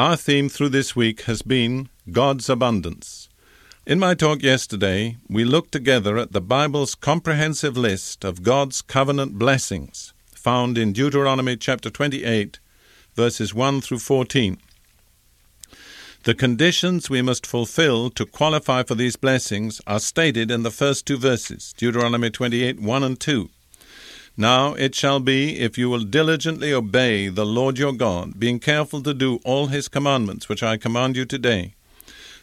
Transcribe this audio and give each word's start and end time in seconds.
Our 0.00 0.16
theme 0.16 0.48
through 0.48 0.70
this 0.70 0.96
week 0.96 1.24
has 1.24 1.42
been 1.42 1.90
God's 2.10 2.48
abundance. 2.48 3.28
In 3.84 3.98
my 3.98 4.14
talk 4.14 4.42
yesterday, 4.42 5.18
we 5.28 5.44
looked 5.44 5.72
together 5.72 6.16
at 6.16 6.32
the 6.32 6.40
Bible's 6.40 6.94
comprehensive 6.94 7.76
list 7.76 8.24
of 8.24 8.42
God's 8.42 8.80
covenant 8.80 9.38
blessings 9.38 10.14
found 10.34 10.78
in 10.78 10.94
Deuteronomy 10.94 11.54
chapter 11.54 11.90
28, 11.90 12.60
verses 13.14 13.52
1 13.52 13.82
through 13.82 13.98
14. 13.98 14.56
The 16.22 16.34
conditions 16.34 17.10
we 17.10 17.20
must 17.20 17.46
fulfill 17.46 18.08
to 18.08 18.24
qualify 18.24 18.84
for 18.84 18.94
these 18.94 19.16
blessings 19.16 19.82
are 19.86 20.00
stated 20.00 20.50
in 20.50 20.62
the 20.62 20.70
first 20.70 21.04
two 21.04 21.18
verses, 21.18 21.74
Deuteronomy 21.76 22.30
28, 22.30 22.80
1 22.80 23.02
and 23.02 23.20
2. 23.20 23.50
Now 24.40 24.72
it 24.72 24.94
shall 24.94 25.20
be, 25.20 25.58
if 25.58 25.76
you 25.76 25.90
will 25.90 26.00
diligently 26.00 26.72
obey 26.72 27.28
the 27.28 27.44
Lord 27.44 27.76
your 27.76 27.92
God, 27.92 28.40
being 28.40 28.58
careful 28.58 29.02
to 29.02 29.12
do 29.12 29.38
all 29.44 29.66
his 29.66 29.86
commandments 29.86 30.48
which 30.48 30.62
I 30.62 30.78
command 30.78 31.14
you 31.14 31.26
today, 31.26 31.74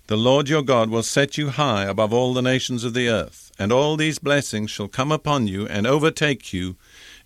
the 0.06 0.16
Lord 0.16 0.48
your 0.48 0.62
God 0.62 0.92
will 0.92 1.02
set 1.02 1.40
you 1.40 1.50
high 1.50 1.86
above 1.86 2.14
all 2.14 2.36
the 2.36 2.44
nations 2.44 2.84
of 2.84 2.94
the 2.94 3.10
earth, 3.10 3.52
and 3.58 3.72
all 3.72 3.98
these 3.98 4.20
blessings 4.20 4.70
shall 4.70 4.88
come 4.88 5.12
upon 5.12 5.48
you 5.48 5.66
and 5.70 5.88
overtake 5.88 6.54
you, 6.54 6.76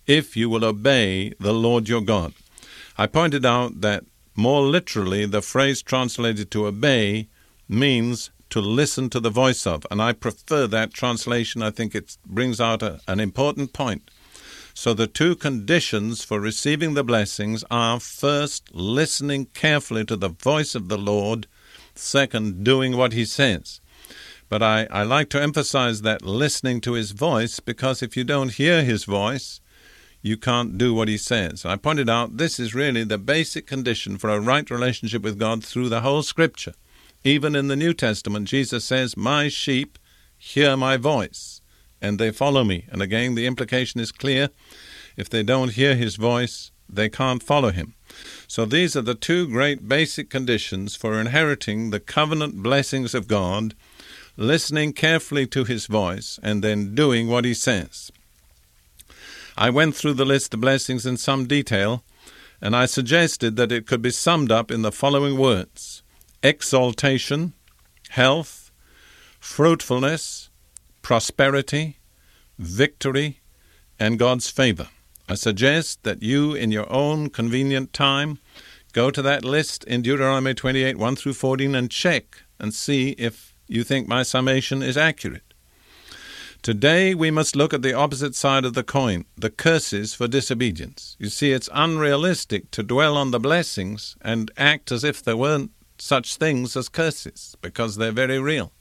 if 0.06 0.38
you 0.38 0.48
will 0.48 0.64
obey 0.64 1.34
the 1.38 1.52
Lord 1.52 1.86
your 1.86 2.00
God. 2.00 2.32
I 2.96 3.06
pointed 3.06 3.44
out 3.44 3.82
that 3.82 4.04
more 4.34 4.62
literally 4.62 5.26
the 5.26 5.42
phrase 5.42 5.82
translated 5.82 6.50
to 6.50 6.64
obey 6.64 7.28
means 7.68 8.30
to 8.48 8.62
listen 8.62 9.10
to 9.10 9.20
the 9.20 9.28
voice 9.28 9.66
of, 9.66 9.86
and 9.90 10.00
I 10.00 10.14
prefer 10.14 10.66
that 10.68 10.94
translation. 10.94 11.62
I 11.62 11.70
think 11.70 11.94
it 11.94 12.16
brings 12.24 12.58
out 12.58 12.82
a, 12.82 13.00
an 13.06 13.20
important 13.20 13.74
point. 13.74 14.10
So 14.74 14.94
the 14.94 15.06
two 15.06 15.36
conditions 15.36 16.24
for 16.24 16.40
receiving 16.40 16.94
the 16.94 17.04
blessings 17.04 17.64
are 17.70 18.00
first, 18.00 18.74
listening 18.74 19.46
carefully 19.46 20.04
to 20.06 20.16
the 20.16 20.30
voice 20.30 20.74
of 20.74 20.88
the 20.88 20.98
Lord, 20.98 21.46
second, 21.94 22.64
doing 22.64 22.96
what 22.96 23.12
he 23.12 23.24
says. 23.24 23.80
But 24.48 24.62
I, 24.62 24.86
I 24.90 25.02
like 25.02 25.28
to 25.30 25.42
emphasize 25.42 26.02
that 26.02 26.24
listening 26.24 26.80
to 26.82 26.92
his 26.92 27.12
voice 27.12 27.60
because 27.60 28.02
if 28.02 28.16
you 28.16 28.24
don't 28.24 28.54
hear 28.54 28.82
his 28.82 29.04
voice, 29.04 29.60
you 30.20 30.36
can't 30.36 30.78
do 30.78 30.94
what 30.94 31.08
he 31.08 31.18
says. 31.18 31.64
I 31.64 31.76
pointed 31.76 32.08
out 32.08 32.36
this 32.36 32.60
is 32.60 32.74
really 32.74 33.04
the 33.04 33.18
basic 33.18 33.66
condition 33.66 34.18
for 34.18 34.30
a 34.30 34.40
right 34.40 34.70
relationship 34.70 35.22
with 35.22 35.38
God 35.38 35.64
through 35.64 35.88
the 35.88 36.02
whole 36.02 36.22
Scripture. 36.22 36.74
Even 37.24 37.56
in 37.56 37.68
the 37.68 37.76
New 37.76 37.94
Testament, 37.94 38.48
Jesus 38.48 38.84
says, 38.84 39.16
My 39.16 39.48
sheep 39.48 39.98
hear 40.36 40.76
my 40.76 40.96
voice 40.96 41.61
and 42.02 42.18
they 42.18 42.32
follow 42.32 42.64
me. 42.64 42.84
And 42.90 43.00
again, 43.00 43.34
the 43.34 43.46
implication 43.46 44.00
is 44.00 44.12
clear. 44.12 44.50
If 45.16 45.30
they 45.30 45.42
don't 45.42 45.72
hear 45.72 45.94
his 45.94 46.16
voice, 46.16 46.72
they 46.88 47.08
can't 47.08 47.42
follow 47.42 47.70
him. 47.70 47.94
So 48.46 48.66
these 48.66 48.94
are 48.96 49.02
the 49.02 49.14
two 49.14 49.46
great 49.48 49.88
basic 49.88 50.28
conditions 50.28 50.96
for 50.96 51.18
inheriting 51.18 51.90
the 51.90 52.00
covenant 52.00 52.62
blessings 52.62 53.14
of 53.14 53.28
God 53.28 53.74
listening 54.36 54.92
carefully 54.92 55.46
to 55.46 55.64
his 55.64 55.86
voice 55.86 56.38
and 56.42 56.62
then 56.62 56.94
doing 56.94 57.28
what 57.28 57.44
he 57.44 57.54
says. 57.54 58.10
I 59.56 59.70
went 59.70 59.94
through 59.94 60.14
the 60.14 60.24
list 60.24 60.54
of 60.54 60.60
blessings 60.60 61.04
in 61.04 61.16
some 61.16 61.46
detail, 61.46 62.02
and 62.60 62.74
I 62.74 62.86
suggested 62.86 63.56
that 63.56 63.72
it 63.72 63.86
could 63.86 64.00
be 64.00 64.10
summed 64.10 64.50
up 64.50 64.70
in 64.70 64.82
the 64.82 64.92
following 64.92 65.36
words 65.36 66.02
exaltation, 66.42 67.52
health, 68.10 68.72
fruitfulness, 69.38 70.50
prosperity, 71.02 71.98
victory, 72.58 73.40
and 73.98 74.18
God's 74.18 74.48
favor. 74.48 74.88
I 75.28 75.34
suggest 75.34 76.02
that 76.02 76.22
you, 76.22 76.54
in 76.54 76.72
your 76.72 76.90
own 76.92 77.28
convenient 77.30 77.92
time, 77.92 78.38
go 78.92 79.10
to 79.10 79.22
that 79.22 79.44
list 79.44 79.84
in 79.84 80.02
Deuteronomy 80.02 80.54
28 80.54 80.96
1 80.96 81.16
through 81.16 81.34
14 81.34 81.74
and 81.74 81.90
check 81.90 82.42
and 82.58 82.72
see 82.74 83.10
if 83.12 83.54
you 83.66 83.84
think 83.84 84.06
my 84.06 84.22
summation 84.22 84.82
is 84.82 84.96
accurate. 84.96 85.54
Today 86.62 87.12
we 87.12 87.30
must 87.30 87.56
look 87.56 87.74
at 87.74 87.82
the 87.82 87.94
opposite 87.94 88.36
side 88.36 88.64
of 88.64 88.74
the 88.74 88.84
coin, 88.84 89.24
the 89.36 89.50
curses 89.50 90.14
for 90.14 90.28
disobedience. 90.28 91.16
You 91.18 91.28
see, 91.28 91.50
it's 91.50 91.68
unrealistic 91.72 92.70
to 92.72 92.84
dwell 92.84 93.16
on 93.16 93.32
the 93.32 93.40
blessings 93.40 94.16
and 94.20 94.50
act 94.56 94.92
as 94.92 95.02
if 95.02 95.22
there 95.24 95.36
weren't 95.36 95.72
such 95.98 96.36
things 96.36 96.76
as 96.76 96.88
curses, 96.88 97.56
because 97.62 97.96
they're 97.96 98.12
very 98.12 98.38
real. 98.38 98.72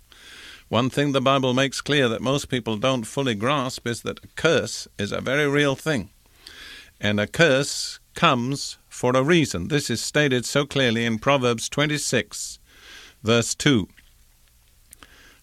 One 0.72 0.90
thing 0.90 1.12
the 1.12 1.20
Bible 1.20 1.54
makes 1.54 1.82
clear 1.82 2.08
that 2.08 2.22
most 2.22 2.48
people 2.48 2.78
don't 2.78 3.04
fully 3.04 3.36
grasp 3.36 3.86
is 3.86 4.04
that 4.04 4.24
a 4.24 4.28
curse 4.38 4.88
is 4.98 5.12
a 5.12 5.20
very 5.20 5.46
real 5.46 5.76
thing. 5.76 6.12
And 6.98 7.20
a 7.20 7.28
curse 7.28 8.00
comes 8.16 8.78
for 8.88 9.12
a 9.14 9.22
reason. 9.22 9.68
This 9.68 9.90
is 9.90 10.00
stated 10.00 10.46
so 10.46 10.66
clearly 10.66 11.04
in 11.04 11.20
Proverbs 11.20 11.68
26, 11.68 12.59
verse 13.22 13.54
2. 13.54 13.90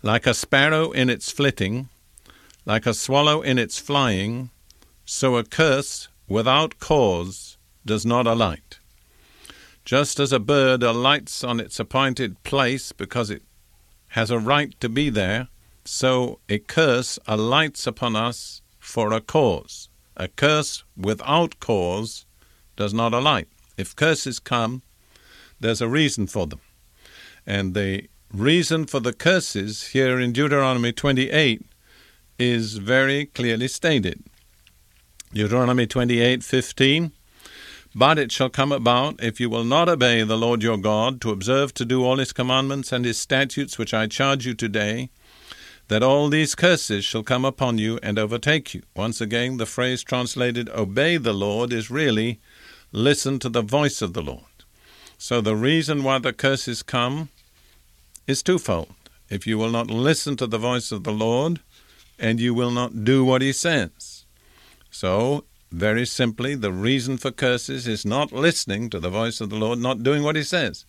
Like 0.02 0.26
a 0.26 0.32
sparrow 0.32 0.92
in 0.92 1.10
its 1.10 1.30
flitting, 1.30 1.90
like 2.64 2.86
a 2.86 2.94
swallow 2.94 3.42
in 3.42 3.58
its 3.58 3.78
flying, 3.78 4.48
so 5.04 5.36
a 5.36 5.44
curse 5.44 6.08
without 6.26 6.78
cause 6.78 7.58
does 7.84 8.06
not 8.06 8.26
alight. 8.26 8.78
Just 9.84 10.18
as 10.20 10.32
a 10.32 10.40
bird 10.40 10.82
alights 10.82 11.44
on 11.44 11.60
its 11.60 11.78
appointed 11.78 12.42
place 12.44 12.92
because 12.92 13.28
it 13.28 13.42
has 14.08 14.30
a 14.30 14.38
right 14.38 14.78
to 14.80 14.88
be 14.88 15.10
there, 15.10 15.48
so 15.84 16.40
a 16.48 16.58
curse 16.58 17.18
alights 17.26 17.86
upon 17.86 18.16
us 18.16 18.62
for 18.78 19.12
a 19.12 19.20
cause. 19.20 19.88
A 20.16 20.28
curse 20.28 20.84
without 20.96 21.60
cause 21.60 22.26
does 22.76 22.92
not 22.92 23.14
alight. 23.14 23.48
If 23.76 23.94
curses 23.94 24.38
come, 24.38 24.82
there's 25.60 25.80
a 25.80 25.88
reason 25.88 26.26
for 26.26 26.46
them. 26.46 26.60
And 27.46 27.74
the 27.74 28.08
reason 28.32 28.86
for 28.86 29.00
the 29.00 29.12
curses 29.12 29.88
here 29.88 30.18
in 30.20 30.32
Deuteronomy 30.32 30.92
28 30.92 31.62
is 32.38 32.76
very 32.76 33.26
clearly 33.26 33.68
stated. 33.68 34.22
Deuteronomy 35.32 35.86
28:15 35.86 37.12
but 37.94 38.18
it 38.18 38.30
shall 38.30 38.48
come 38.50 38.72
about, 38.72 39.22
if 39.22 39.40
you 39.40 39.50
will 39.50 39.64
not 39.64 39.88
obey 39.88 40.22
the 40.22 40.36
Lord 40.36 40.62
your 40.62 40.76
God, 40.76 41.20
to 41.22 41.30
observe 41.30 41.74
to 41.74 41.84
do 41.84 42.04
all 42.04 42.18
his 42.18 42.32
commandments 42.32 42.92
and 42.92 43.04
his 43.04 43.18
statutes 43.18 43.78
which 43.78 43.94
I 43.94 44.06
charge 44.06 44.46
you 44.46 44.54
today, 44.54 45.10
that 45.88 46.02
all 46.02 46.28
these 46.28 46.54
curses 46.54 47.04
shall 47.04 47.22
come 47.22 47.44
upon 47.44 47.78
you 47.78 47.98
and 48.02 48.18
overtake 48.18 48.74
you. 48.74 48.82
Once 48.94 49.20
again, 49.20 49.56
the 49.56 49.66
phrase 49.66 50.02
translated 50.02 50.68
obey 50.70 51.16
the 51.16 51.32
Lord 51.32 51.72
is 51.72 51.90
really 51.90 52.40
listen 52.92 53.38
to 53.38 53.48
the 53.48 53.62
voice 53.62 54.02
of 54.02 54.12
the 54.12 54.22
Lord. 54.22 54.42
So 55.16 55.40
the 55.40 55.56
reason 55.56 56.04
why 56.04 56.18
the 56.18 56.32
curses 56.32 56.82
come 56.82 57.30
is 58.26 58.42
twofold. 58.42 58.94
If 59.30 59.46
you 59.46 59.58
will 59.58 59.70
not 59.70 59.90
listen 59.90 60.36
to 60.36 60.46
the 60.46 60.58
voice 60.58 60.92
of 60.92 61.04
the 61.04 61.12
Lord, 61.12 61.60
and 62.18 62.40
you 62.40 62.52
will 62.52 62.70
not 62.70 63.04
do 63.04 63.24
what 63.24 63.42
he 63.42 63.52
says. 63.52 64.24
So 64.90 65.44
very 65.70 66.06
simply, 66.06 66.54
the 66.54 66.72
reason 66.72 67.18
for 67.18 67.30
curses 67.30 67.86
is 67.86 68.06
not 68.06 68.32
listening 68.32 68.88
to 68.88 68.98
the 68.98 69.10
voice 69.10 69.40
of 69.40 69.50
the 69.50 69.56
Lord, 69.56 69.78
not 69.78 70.02
doing 70.02 70.22
what 70.22 70.36
He 70.36 70.42
says. 70.42 70.86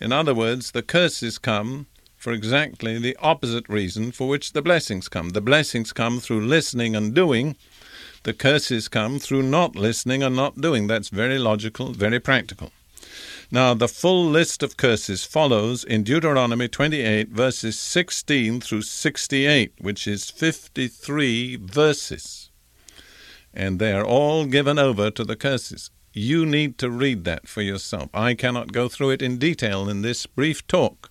In 0.00 0.12
other 0.12 0.34
words, 0.34 0.70
the 0.70 0.82
curses 0.82 1.36
come 1.36 1.86
for 2.16 2.32
exactly 2.32 2.98
the 2.98 3.16
opposite 3.20 3.68
reason 3.68 4.12
for 4.12 4.28
which 4.28 4.52
the 4.52 4.62
blessings 4.62 5.08
come. 5.08 5.30
The 5.30 5.40
blessings 5.40 5.92
come 5.92 6.20
through 6.20 6.46
listening 6.46 6.94
and 6.94 7.12
doing, 7.12 7.56
the 8.22 8.34
curses 8.34 8.86
come 8.86 9.18
through 9.18 9.42
not 9.42 9.74
listening 9.74 10.22
and 10.22 10.36
not 10.36 10.60
doing. 10.60 10.86
That's 10.86 11.08
very 11.08 11.38
logical, 11.38 11.92
very 11.92 12.20
practical. 12.20 12.70
Now, 13.50 13.74
the 13.74 13.88
full 13.88 14.26
list 14.26 14.62
of 14.62 14.76
curses 14.76 15.24
follows 15.24 15.82
in 15.82 16.04
Deuteronomy 16.04 16.68
28, 16.68 17.30
verses 17.30 17.76
16 17.78 18.60
through 18.60 18.82
68, 18.82 19.72
which 19.80 20.06
is 20.06 20.30
53 20.30 21.56
verses 21.56 22.49
and 23.52 23.78
they 23.78 23.92
are 23.92 24.04
all 24.04 24.46
given 24.46 24.78
over 24.78 25.10
to 25.10 25.24
the 25.24 25.36
curses. 25.36 25.90
You 26.12 26.44
need 26.44 26.78
to 26.78 26.90
read 26.90 27.24
that 27.24 27.48
for 27.48 27.62
yourself. 27.62 28.10
I 28.12 28.34
cannot 28.34 28.72
go 28.72 28.88
through 28.88 29.10
it 29.10 29.22
in 29.22 29.38
detail 29.38 29.88
in 29.88 30.02
this 30.02 30.26
brief 30.26 30.66
talk. 30.66 31.10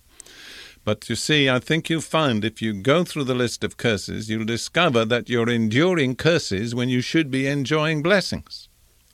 But 0.84 1.08
you 1.08 1.16
see, 1.16 1.48
I 1.48 1.58
think 1.58 1.88
you'll 1.88 2.00
find 2.00 2.44
if 2.44 2.62
you 2.62 2.72
go 2.72 3.04
through 3.04 3.24
the 3.24 3.34
list 3.34 3.62
of 3.64 3.76
curses, 3.76 4.30
you'll 4.30 4.46
discover 4.46 5.04
that 5.04 5.28
you're 5.28 5.48
enduring 5.48 6.16
curses 6.16 6.74
when 6.74 6.88
you 6.88 7.00
should 7.00 7.30
be 7.30 7.46
enjoying 7.46 8.02
blessings. 8.02 8.68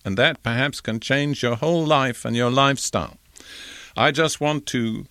and 0.06 0.16
that 0.16 0.40
perhaps 0.44 0.80
can 0.80 1.00
change 1.00 1.42
your 1.42 1.56
whole 1.56 1.84
life 1.84 2.24
and 2.24 2.36
your 2.36 2.50
lifestyle. 2.50 3.18
I 3.96 4.12
just 4.12 4.40
want 4.40 4.64
to 4.66 5.06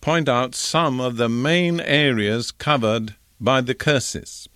point 0.00 0.28
out 0.28 0.56
some 0.56 0.98
of 1.00 1.16
the 1.16 1.28
main 1.28 1.78
areas 1.80 2.50
covered 2.50 3.14
by 3.40 3.60
the 3.60 3.74
curses. 3.74 4.48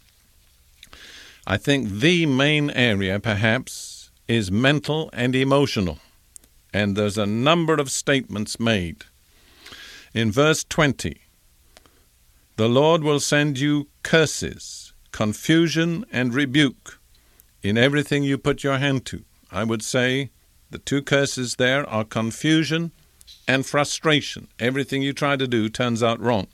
I 1.47 1.57
think 1.57 1.89
the 1.89 2.27
main 2.27 2.71
area, 2.71 3.19
perhaps, 3.19 4.11
is 4.29 4.51
mental 4.51 5.11
and 5.13 5.35
emotional, 5.35 5.99
and 6.73 6.97
there's 6.97 7.19
a 7.19 7.27
number 7.27 7.75
of 7.75 7.91
statements 7.91 8.61
made. 8.61 9.05
In 10.15 10.31
verse 10.31 10.65
20, 10.65 11.21
the 12.57 12.69
Lord 12.69 13.03
will 13.03 13.21
send 13.21 13.59
you 13.59 13.89
curses, 14.03 14.93
confusion, 15.13 16.05
and 16.13 16.35
rebuke 16.35 17.01
in 17.63 17.79
everything 17.79 18.23
you 18.23 18.39
put 18.39 18.63
your 18.63 18.79
hand 18.79 19.07
to. 19.07 19.25
I 19.51 19.65
would 19.65 19.83
say 19.83 20.31
the 20.71 20.79
two 20.79 21.03
curses 21.03 21.57
there 21.57 21.89
are 21.89 22.05
confusion 22.05 22.93
and 23.49 23.67
frustration. 23.67 24.49
Everything 24.59 25.03
you 25.03 25.13
try 25.13 25.37
to 25.37 25.49
do 25.49 25.69
turns 25.69 26.03
out 26.03 26.21
wrong. 26.21 26.47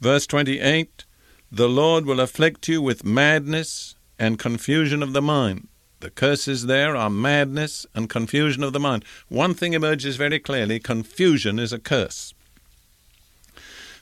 Verse 0.00 0.26
28 0.26 1.04
The 1.50 1.68
Lord 1.68 2.04
will 2.04 2.20
afflict 2.20 2.68
you 2.68 2.82
with 2.82 3.04
madness 3.04 3.94
and 4.18 4.38
confusion 4.38 5.02
of 5.02 5.14
the 5.14 5.22
mind. 5.22 5.68
The 6.00 6.10
curses 6.10 6.66
there 6.66 6.94
are 6.94 7.08
madness 7.08 7.86
and 7.94 8.10
confusion 8.10 8.62
of 8.62 8.72
the 8.72 8.80
mind. 8.80 9.04
One 9.28 9.54
thing 9.54 9.72
emerges 9.72 10.16
very 10.16 10.38
clearly 10.38 10.78
confusion 10.78 11.58
is 11.58 11.72
a 11.72 11.78
curse. 11.78 12.34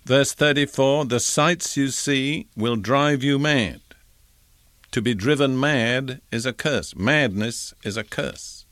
Verse 0.05 0.33
34 0.33 1.05
The 1.05 1.21
sights 1.21 1.77
you 1.77 1.89
see 1.89 2.49
will 2.57 2.77
drive 2.77 3.23
you 3.23 3.39
mad. 3.39 3.81
To 4.91 5.01
be 5.01 5.15
driven 5.15 5.59
mad 5.59 6.21
is 6.33 6.47
a 6.47 6.53
curse. 6.53 6.97
Madness 6.97 7.75
is 7.85 7.97
a 7.97 8.05
curse. 8.05 8.67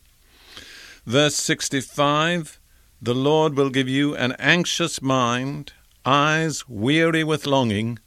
Verse 1.07 1.37
65 1.37 2.59
The 3.01 3.15
Lord 3.15 3.57
will 3.57 3.71
give 3.71 3.89
you 3.89 4.17
an 4.17 4.33
anxious 4.39 5.01
mind, 5.01 5.73
eyes 6.05 6.69
weary 6.69 7.23
with 7.23 7.47
longing, 7.47 7.99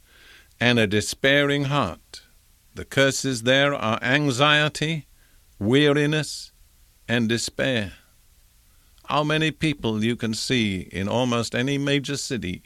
and 0.60 0.80
a 0.80 0.88
despairing 0.88 1.66
heart. 1.66 2.22
The 2.76 2.86
curses 2.86 3.44
there 3.44 3.74
are 3.74 4.00
anxiety, 4.02 5.08
weariness, 5.60 6.52
and 7.08 7.30
despair. 7.30 7.94
How 9.06 9.24
many 9.24 9.52
people 9.52 10.04
you 10.04 10.16
can 10.16 10.34
see 10.34 10.82
in 10.92 11.08
almost 11.08 11.56
any 11.56 11.78
major 11.78 12.18
city 12.18 12.64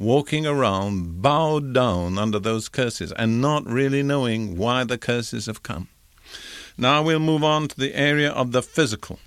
walking 0.00 0.46
around 0.46 1.20
bowed 1.20 1.74
down 1.74 2.16
under 2.16 2.38
those 2.38 2.70
curses 2.70 3.12
and 3.12 3.38
not 3.38 3.66
really 3.66 4.02
knowing 4.02 4.56
why 4.56 4.82
the 4.82 4.96
curses 4.96 5.44
have 5.44 5.62
come. 5.62 5.88
Now 6.78 7.02
we'll 7.02 7.20
move 7.20 7.44
on 7.44 7.68
to 7.68 7.76
the 7.76 7.94
area 7.94 8.30
of 8.30 8.52
the 8.52 8.62
physical. 8.62 9.18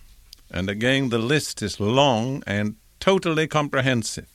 And 0.49 0.71
again, 0.71 1.09
the 1.09 1.19
list 1.19 1.61
is 1.61 1.79
long 1.79 2.41
and 2.47 2.75
totally 2.99 3.45
comprehensive. 3.45 4.25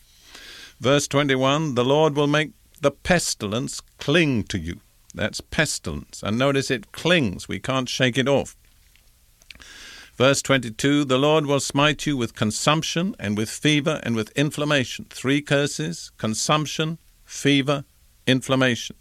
Verse 0.79 1.09
21 1.09 1.75
The 1.75 1.85
Lord 1.85 2.15
will 2.15 2.29
make 2.29 2.53
the 2.79 2.91
pestilence 2.91 3.81
cling 3.99 4.45
to 4.45 4.59
you. 4.59 4.81
That's 5.15 5.41
pestilence. 5.41 6.23
And 6.23 6.39
notice 6.39 6.71
it 6.71 6.93
clings, 6.93 7.49
we 7.49 7.59
can't 7.59 7.89
shake 7.89 8.19
it 8.19 8.29
off. 8.29 8.57
Verse 10.17 10.43
22 10.43 11.05
The 11.05 11.19
Lord 11.19 11.47
will 11.47 11.61
smite 11.61 12.05
you 12.05 12.17
with 12.17 12.35
consumption 12.35 13.15
and 13.19 13.37
with 13.37 13.49
fever 13.49 14.01
and 14.03 14.17
with 14.17 14.31
inflammation. 14.37 15.07
Three 15.11 15.41
curses 15.41 16.11
consumption, 16.19 16.99
fever, 17.25 17.85
inflammation. 18.27 18.97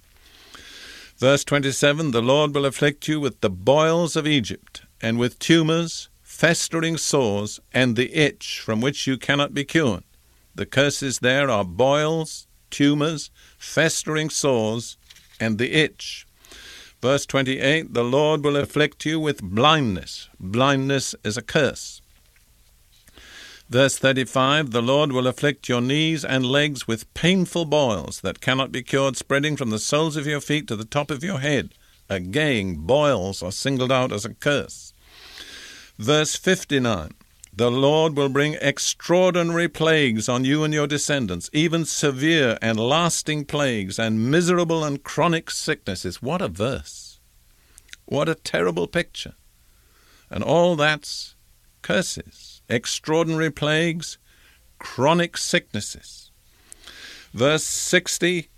Verse 1.17 1.43
27 1.43 2.11
The 2.11 2.21
Lord 2.21 2.53
will 2.53 2.65
afflict 2.65 3.07
you 3.07 3.19
with 3.19 3.41
the 3.41 3.49
boils 3.49 4.15
of 4.15 4.27
Egypt 4.27 4.83
and 5.01 5.17
with 5.17 5.39
tumors, 5.39 6.09
festering 6.21 6.97
sores, 6.97 7.59
and 7.73 7.95
the 7.95 8.15
itch 8.15 8.59
from 8.59 8.81
which 8.81 9.07
you 9.07 9.17
cannot 9.17 9.53
be 9.53 9.63
cured. 9.63 10.03
The 10.53 10.65
curses 10.65 11.19
there 11.19 11.49
are 11.49 11.65
boils, 11.65 12.46
tumors, 12.69 13.29
festering 13.57 14.29
sores, 14.29 14.97
and 15.39 15.57
the 15.57 15.73
itch. 15.73 16.25
Verse 17.01 17.25
28 17.25 17.93
The 17.93 18.03
Lord 18.03 18.43
will 18.43 18.57
afflict 18.57 19.05
you 19.05 19.19
with 19.19 19.41
blindness. 19.43 20.29
Blindness 20.39 21.15
is 21.23 21.37
a 21.37 21.41
curse. 21.41 22.01
Verse 23.69 23.97
35 23.97 24.71
The 24.71 24.81
Lord 24.81 25.11
will 25.11 25.27
afflict 25.27 25.69
your 25.69 25.81
knees 25.81 26.23
and 26.23 26.45
legs 26.45 26.87
with 26.87 27.13
painful 27.13 27.65
boils 27.65 28.21
that 28.21 28.41
cannot 28.41 28.71
be 28.71 28.81
cured, 28.81 29.17
spreading 29.17 29.57
from 29.57 29.69
the 29.69 29.79
soles 29.79 30.15
of 30.15 30.25
your 30.25 30.41
feet 30.41 30.67
to 30.67 30.75
the 30.75 30.85
top 30.85 31.11
of 31.11 31.23
your 31.23 31.39
head. 31.39 31.73
Again, 32.09 32.75
boils 32.75 33.43
are 33.43 33.51
singled 33.51 33.91
out 33.91 34.13
as 34.13 34.23
a 34.23 34.33
curse. 34.33 34.93
Verse 35.97 36.35
59 36.35 37.11
the 37.57 37.71
Lord 37.71 38.15
will 38.15 38.29
bring 38.29 38.55
extraordinary 38.61 39.67
plagues 39.67 40.29
on 40.29 40.45
you 40.45 40.63
and 40.63 40.71
your 40.71 40.85
descendants, 40.85 41.49
even 41.51 41.85
severe 41.85 42.55
and 42.61 42.79
lasting 42.79 43.45
plagues, 43.45 43.97
and 43.97 44.29
miserable 44.29 44.83
and 44.83 45.03
chronic 45.03 45.49
sicknesses. 45.49 46.21
What 46.21 46.39
a 46.39 46.49
verse! 46.49 47.19
What 48.05 48.29
a 48.29 48.35
terrible 48.35 48.85
picture! 48.85 49.33
And 50.29 50.43
all 50.43 50.75
that's 50.75 51.33
curses, 51.81 52.61
extraordinary 52.69 53.49
plagues, 53.49 54.19
chronic 54.77 55.35
sicknesses. 55.35 56.29
Verse 57.33 57.63
60 57.63 58.49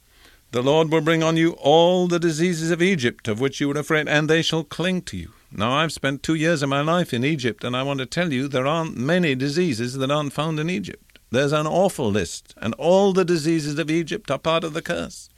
The 0.51 0.61
Lord 0.61 0.91
will 0.91 0.99
bring 0.99 1.23
on 1.23 1.37
you 1.37 1.51
all 1.53 2.09
the 2.09 2.19
diseases 2.19 2.69
of 2.69 2.81
Egypt, 2.81 3.29
of 3.29 3.39
which 3.39 3.61
you 3.61 3.69
were 3.69 3.79
afraid, 3.79 4.09
and 4.09 4.29
they 4.29 4.41
shall 4.41 4.65
cling 4.65 5.03
to 5.03 5.15
you. 5.15 5.31
Now, 5.51 5.73
I've 5.73 5.91
spent 5.91 6.21
two 6.21 6.35
years 6.35 6.61
of 6.61 6.69
my 6.69 6.81
life 6.81 7.11
in 7.11 7.25
Egypt, 7.25 7.63
and 7.63 7.75
I 7.75 7.81
want 7.81 7.99
to 7.99 8.05
tell 8.05 8.31
you 8.31 8.47
there 8.47 8.67
aren't 8.67 8.95
many 8.95 9.33
diseases 9.33 9.95
that 9.95 10.11
aren't 10.11 10.33
found 10.33 10.59
in 10.59 10.69
Egypt. 10.69 11.19
There's 11.31 11.51
an 11.51 11.65
awful 11.65 12.11
list, 12.11 12.53
and 12.57 12.75
all 12.75 13.13
the 13.13 13.25
diseases 13.25 13.79
of 13.79 13.89
Egypt 13.89 14.29
are 14.29 14.37
part 14.37 14.63
of 14.63 14.73
the 14.73 14.81
curse. 14.81 15.29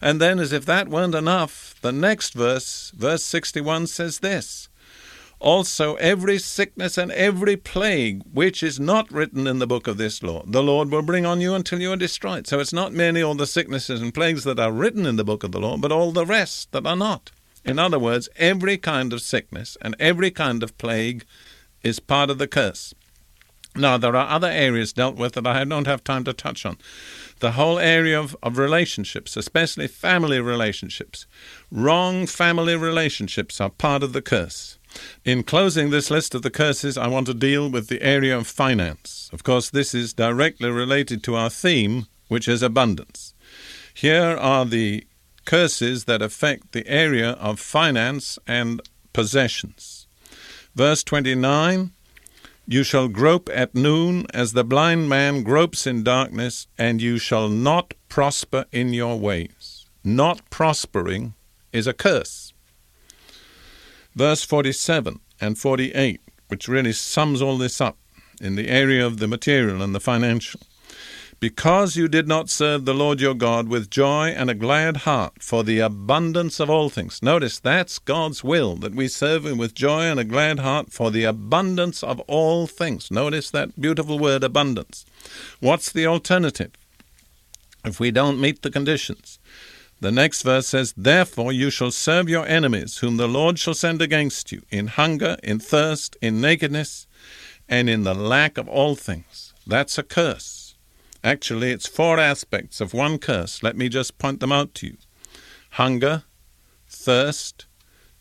And 0.00 0.20
then, 0.20 0.40
as 0.40 0.52
if 0.52 0.66
that 0.66 0.88
weren't 0.88 1.14
enough, 1.14 1.76
the 1.82 1.92
next 1.92 2.34
verse, 2.34 2.90
verse 2.96 3.22
61, 3.22 3.86
says 3.86 4.18
this 4.18 4.68
Also, 5.38 5.94
every 5.96 6.38
sickness 6.38 6.98
and 6.98 7.12
every 7.12 7.56
plague 7.56 8.22
which 8.32 8.60
is 8.60 8.80
not 8.80 9.10
written 9.12 9.46
in 9.46 9.60
the 9.60 9.68
book 9.68 9.86
of 9.86 9.98
this 9.98 10.20
law, 10.20 10.42
the 10.46 10.62
Lord 10.64 10.90
will 10.90 11.02
bring 11.02 11.24
on 11.24 11.40
you 11.40 11.54
until 11.54 11.80
you 11.80 11.92
are 11.92 11.96
destroyed. 11.96 12.48
So 12.48 12.58
it's 12.58 12.72
not 12.72 12.92
merely 12.92 13.22
all 13.22 13.36
the 13.36 13.46
sicknesses 13.46 14.02
and 14.02 14.12
plagues 14.12 14.42
that 14.44 14.58
are 14.58 14.72
written 14.72 15.06
in 15.06 15.14
the 15.14 15.24
book 15.24 15.44
of 15.44 15.52
the 15.52 15.60
law, 15.60 15.76
but 15.76 15.92
all 15.92 16.10
the 16.10 16.26
rest 16.26 16.72
that 16.72 16.86
are 16.86 16.96
not. 16.96 17.30
In 17.64 17.78
other 17.78 17.98
words, 17.98 18.28
every 18.36 18.76
kind 18.76 19.12
of 19.12 19.22
sickness 19.22 19.76
and 19.80 19.96
every 19.98 20.30
kind 20.30 20.62
of 20.62 20.76
plague 20.78 21.24
is 21.82 22.00
part 22.00 22.30
of 22.30 22.38
the 22.38 22.46
curse. 22.46 22.94
Now, 23.76 23.96
there 23.96 24.14
are 24.14 24.28
other 24.28 24.48
areas 24.48 24.92
dealt 24.92 25.16
with 25.16 25.32
that 25.32 25.46
I 25.46 25.64
don't 25.64 25.88
have 25.88 26.04
time 26.04 26.22
to 26.24 26.32
touch 26.32 26.64
on. 26.64 26.78
The 27.40 27.52
whole 27.52 27.80
area 27.80 28.20
of, 28.20 28.36
of 28.40 28.56
relationships, 28.56 29.36
especially 29.36 29.88
family 29.88 30.38
relationships. 30.38 31.26
Wrong 31.72 32.26
family 32.26 32.76
relationships 32.76 33.60
are 33.60 33.70
part 33.70 34.04
of 34.04 34.12
the 34.12 34.22
curse. 34.22 34.78
In 35.24 35.42
closing 35.42 35.90
this 35.90 36.08
list 36.08 36.36
of 36.36 36.42
the 36.42 36.50
curses, 36.50 36.96
I 36.96 37.08
want 37.08 37.26
to 37.26 37.34
deal 37.34 37.68
with 37.68 37.88
the 37.88 38.00
area 38.00 38.36
of 38.36 38.46
finance. 38.46 39.28
Of 39.32 39.42
course, 39.42 39.70
this 39.70 39.92
is 39.92 40.12
directly 40.12 40.70
related 40.70 41.24
to 41.24 41.34
our 41.34 41.50
theme, 41.50 42.06
which 42.28 42.46
is 42.46 42.62
abundance. 42.62 43.34
Here 43.92 44.36
are 44.38 44.64
the 44.64 45.04
curses 45.44 46.04
that 46.04 46.22
affect 46.22 46.72
the 46.72 46.86
area 46.86 47.30
of 47.32 47.60
finance 47.60 48.38
and 48.46 48.80
possessions. 49.12 50.06
Verse 50.74 51.02
29 51.04 51.92
You 52.66 52.82
shall 52.82 53.08
grope 53.08 53.48
at 53.52 53.74
noon 53.74 54.26
as 54.32 54.52
the 54.52 54.64
blind 54.64 55.08
man 55.08 55.42
gropes 55.42 55.86
in 55.86 56.02
darkness, 56.02 56.66
and 56.78 57.00
you 57.00 57.18
shall 57.18 57.48
not 57.48 57.94
prosper 58.08 58.64
in 58.72 58.92
your 58.92 59.18
ways. 59.18 59.86
Not 60.02 60.48
prospering 60.50 61.34
is 61.72 61.86
a 61.86 61.92
curse. 61.92 62.52
Verse 64.14 64.44
47 64.44 65.20
and 65.40 65.58
48, 65.58 66.20
which 66.48 66.68
really 66.68 66.92
sums 66.92 67.42
all 67.42 67.58
this 67.58 67.80
up 67.80 67.96
in 68.40 68.56
the 68.56 68.68
area 68.68 69.04
of 69.04 69.18
the 69.18 69.26
material 69.26 69.82
and 69.82 69.94
the 69.94 70.00
financial 70.00 70.60
because 71.44 71.94
you 71.94 72.08
did 72.08 72.26
not 72.26 72.48
serve 72.48 72.86
the 72.86 72.94
Lord 72.94 73.20
your 73.20 73.34
God 73.34 73.68
with 73.68 73.90
joy 73.90 74.28
and 74.28 74.48
a 74.48 74.54
glad 74.54 74.96
heart 75.08 75.42
for 75.42 75.62
the 75.62 75.78
abundance 75.78 76.58
of 76.58 76.70
all 76.70 76.88
things. 76.88 77.22
Notice 77.22 77.58
that's 77.58 77.98
God's 77.98 78.42
will, 78.42 78.76
that 78.76 78.94
we 78.94 79.08
serve 79.08 79.44
Him 79.44 79.58
with 79.58 79.74
joy 79.74 80.04
and 80.04 80.18
a 80.18 80.24
glad 80.24 80.60
heart 80.60 80.90
for 80.90 81.10
the 81.10 81.24
abundance 81.24 82.02
of 82.02 82.18
all 82.20 82.66
things. 82.66 83.10
Notice 83.10 83.50
that 83.50 83.78
beautiful 83.78 84.18
word, 84.18 84.42
abundance. 84.42 85.04
What's 85.60 85.92
the 85.92 86.06
alternative 86.06 86.70
if 87.84 88.00
we 88.00 88.10
don't 88.10 88.40
meet 88.40 88.62
the 88.62 88.70
conditions? 88.70 89.38
The 90.00 90.12
next 90.12 90.44
verse 90.44 90.68
says, 90.68 90.94
Therefore 90.96 91.52
you 91.52 91.68
shall 91.68 91.90
serve 91.90 92.26
your 92.26 92.46
enemies, 92.46 92.96
whom 93.00 93.18
the 93.18 93.28
Lord 93.28 93.58
shall 93.58 93.74
send 93.74 94.00
against 94.00 94.50
you, 94.50 94.62
in 94.70 94.86
hunger, 94.86 95.36
in 95.42 95.58
thirst, 95.58 96.16
in 96.22 96.40
nakedness, 96.40 97.06
and 97.68 97.90
in 97.90 98.04
the 98.04 98.14
lack 98.14 98.56
of 98.56 98.66
all 98.66 98.96
things. 98.96 99.52
That's 99.66 99.98
a 99.98 100.02
curse. 100.02 100.63
Actually, 101.24 101.70
it's 101.70 101.86
four 101.86 102.20
aspects 102.20 102.82
of 102.82 102.92
one 102.92 103.16
curse. 103.16 103.62
Let 103.62 103.78
me 103.78 103.88
just 103.88 104.18
point 104.18 104.40
them 104.40 104.52
out 104.52 104.74
to 104.74 104.88
you 104.88 104.96
hunger, 105.70 106.22
thirst, 106.86 107.66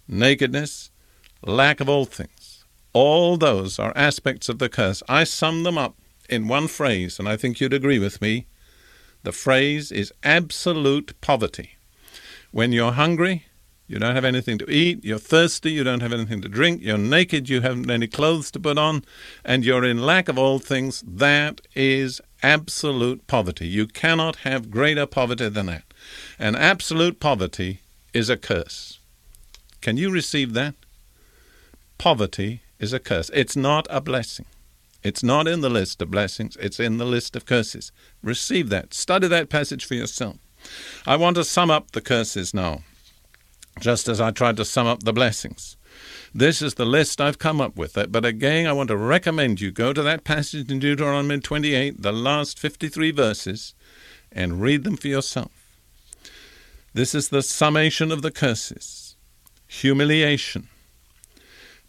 nakedness, 0.08 0.90
lack 1.46 1.80
of 1.80 1.90
all 1.90 2.06
things. 2.06 2.64
All 2.94 3.38
those 3.38 3.78
are 3.78 3.94
aspects 3.96 4.50
of 4.50 4.58
the 4.58 4.70
curse. 4.70 5.04
I 5.08 5.26
sum 5.26 5.64
them 5.64 5.78
up 5.78 5.96
in 6.30 6.48
one 6.48 6.68
phrase, 6.68 7.20
and 7.20 7.28
I 7.28 7.36
think 7.38 7.60
you'd 7.60 7.74
agree 7.74 8.00
with 8.00 8.22
me. 8.22 8.48
The 9.24 9.32
phrase 9.32 9.92
is 9.92 10.14
absolute 10.24 11.14
poverty. 11.22 11.72
When 12.52 12.72
you're 12.72 12.94
hungry, 12.94 13.46
you 13.88 14.00
don't 14.00 14.16
have 14.16 14.26
anything 14.26 14.58
to 14.60 14.72
eat, 14.72 15.04
you're 15.04 15.20
thirsty, 15.20 15.72
you 15.72 15.84
don't 15.84 16.02
have 16.02 16.14
anything 16.14 16.42
to 16.42 16.50
drink, 16.50 16.82
you're 16.82 16.98
naked, 16.98 17.50
you 17.50 17.62
haven't 17.62 17.92
any 17.92 18.08
clothes 18.08 18.50
to 18.52 18.60
put 18.60 18.78
on, 18.78 19.04
and 19.44 19.66
you're 19.66 19.84
in 19.84 20.00
lack 20.00 20.30
of 20.30 20.40
all 20.40 20.58
things, 20.58 21.04
that 21.06 21.62
is 21.76 22.22
absolute 22.44 23.26
poverty. 23.28 23.68
You 23.68 23.88
cannot 23.88 24.38
have 24.38 24.70
greater 24.70 25.06
poverty 25.06 25.50
than 25.50 25.68
that. 25.68 25.84
And 26.38 26.56
absolute 26.56 27.20
poverty 27.20 27.80
is 28.14 28.30
a 28.30 28.38
curse. 28.38 29.00
Can 29.82 29.98
you 29.98 30.12
receive 30.12 30.54
that? 30.54 30.76
Poverty 31.98 32.62
is 32.80 32.94
a 32.94 33.00
curse. 33.00 33.32
It's 33.34 33.56
not 33.56 33.88
a 33.90 34.02
blessing. 34.02 34.46
It's 35.04 35.24
not 35.24 35.48
in 35.48 35.62
the 35.62 35.70
list 35.70 36.02
of 36.02 36.12
blessings, 36.12 36.56
it's 36.58 36.80
in 36.80 36.98
the 36.98 37.06
list 37.06 37.36
of 37.36 37.46
curses. 37.46 37.92
Receive 38.24 38.70
that. 38.70 38.94
Study 38.94 39.28
that 39.28 39.50
passage 39.50 39.84
for 39.84 39.96
yourself. 39.96 40.38
I 41.06 41.18
want 41.18 41.36
to 41.36 41.44
sum 41.44 41.70
up 41.70 41.92
the 41.92 42.00
curses 42.00 42.54
now, 42.54 42.84
just 43.82 44.08
as 44.08 44.22
I 44.22 44.32
tried 44.32 44.56
to 44.58 44.66
sum 44.66 44.88
up 44.88 45.04
the 45.04 45.12
blessings. 45.12 45.76
This 46.34 46.62
is 46.62 46.76
the 46.76 46.86
list 46.86 47.22
I've 47.22 47.38
come 47.38 47.62
up 47.62 47.76
with. 47.76 47.98
Uh, 47.98 48.08
but 48.08 48.26
again, 48.26 48.66
I 48.66 48.74
want 48.74 48.88
to 48.90 48.98
recommend 48.98 49.62
you 49.62 49.72
go 49.72 49.94
to 49.94 50.02
that 50.02 50.24
passage 50.24 50.72
in 50.72 50.80
Deuteronomy 50.80 51.40
28, 51.40 52.02
the 52.02 52.12
last 52.12 52.58
53 52.58 53.12
verses, 53.12 53.76
and 54.32 54.62
read 54.62 54.84
them 54.84 54.98
for 54.98 55.08
yourself. 55.08 55.52
This 56.94 57.14
is 57.14 57.30
the 57.30 57.42
summation 57.42 58.12
of 58.12 58.22
the 58.22 58.32
curses 58.32 59.16
humiliation, 59.68 60.70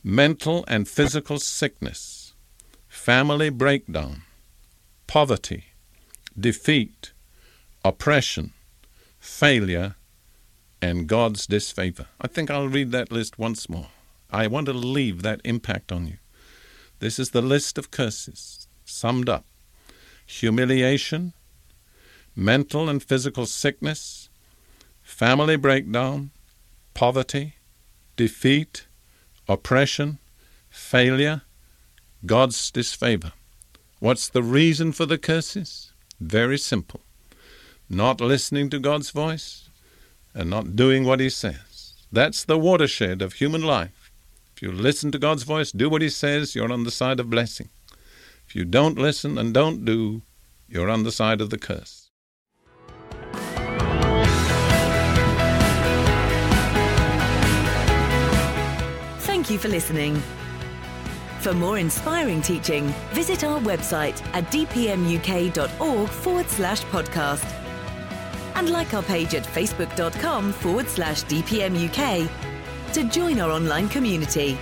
mental 0.03 0.65
and 0.67 0.89
physical 0.89 1.39
sickness, 1.39 2.33
family 2.89 3.51
breakdown, 3.51 4.23
poverty, 5.07 5.65
defeat, 6.39 7.13
oppression, 7.85 8.53
failure, 9.19 9.97
and 10.81 11.07
God's 11.07 11.47
disfavor. 11.47 12.07
I 12.21 12.27
think 12.27 12.51
I'll 12.51 12.69
read 12.69 12.91
that 12.93 13.13
list 13.13 13.39
once 13.39 13.69
more. 13.69 13.89
I 14.35 14.49
want 14.49 14.67
to 14.67 14.73
leave 14.73 15.23
that 15.23 15.41
impact 15.45 15.93
on 15.93 16.09
you. 16.09 16.17
This 16.99 17.21
is 17.21 17.31
the 17.31 17.41
list 17.41 17.79
of 17.79 17.93
curses, 17.93 18.67
summed 18.85 19.29
up 19.29 19.45
humiliation, 20.27 21.35
mental 22.35 22.89
and 22.89 23.01
physical 23.01 23.47
sickness, 23.47 24.29
family 25.03 25.55
breakdown, 25.55 26.31
poverty, 26.95 27.55
defeat, 28.17 28.87
oppression, 29.47 30.19
failure, 30.69 31.43
God's 32.27 32.73
disfavor. 32.73 33.35
What's 34.01 34.29
the 34.29 34.43
reason 34.43 34.91
for 34.91 35.07
the 35.07 35.19
curses? 35.19 35.93
Very 36.19 36.59
simple. 36.59 37.03
Not 37.89 38.21
listening 38.21 38.69
to 38.71 38.81
God's 38.81 39.11
voice 39.11 39.69
and 40.35 40.51
not 40.51 40.75
doing 40.75 41.05
what 41.05 41.21
He 41.21 41.31
says. 41.31 41.93
That's 42.11 42.45
the 42.45 42.59
watershed 42.59 43.23
of 43.23 43.35
human 43.35 43.63
life. 43.63 44.04
If 44.55 44.63
you 44.63 44.71
listen 44.71 45.11
to 45.11 45.19
God's 45.19 45.43
voice, 45.43 45.73
do 45.73 45.89
what 45.89 46.03
He 46.03 46.09
says, 46.09 46.55
you're 46.55 46.73
on 46.73 46.85
the 46.85 46.91
side 46.93 47.19
of 47.19 47.29
blessing. 47.29 47.71
If 48.47 48.55
you 48.55 48.65
don't 48.65 48.97
listen 48.97 49.37
and 49.37 49.53
don't 49.53 49.85
do, 49.85 50.23
you're 50.69 50.91
on 50.91 51.03
the 51.03 51.11
side 51.11 51.41
of 51.41 51.51
the 51.51 51.59
curse. 51.59 52.11
Thank 59.21 59.51
you 59.51 59.59
for 59.59 59.69
listening. 59.69 60.23
For 61.41 61.53
more 61.53 61.79
inspiring 61.79 62.41
teaching, 62.41 62.95
visit 63.13 63.43
our 63.43 63.61
website 63.61 64.25
at 64.35 64.45
dpmuk.org 64.53 66.09
forward 66.09 66.49
slash 66.49 66.83
podcast. 66.85 67.45
And 68.55 68.71
like 68.71 68.95
our 68.95 69.03
page 69.03 69.35
at 69.35 69.45
facebook.com 69.45 70.53
forward 70.53 70.89
slash 70.89 71.25
dpmuk 71.25 72.54
to 72.95 73.03
join 73.03 73.41
our 73.41 73.51
online 73.51 73.89
community. 73.89 74.57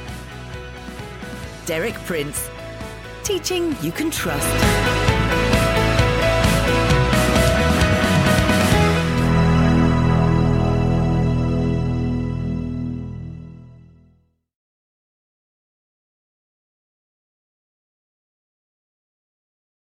Derek 1.67 1.93
Prince, 2.07 2.49
teaching 3.25 3.77
you 3.83 3.93
can 3.93 4.11
trust. 4.11 5.02